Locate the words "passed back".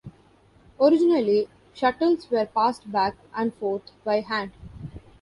2.47-3.17